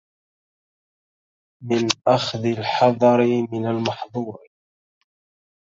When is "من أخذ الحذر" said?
1.63-3.27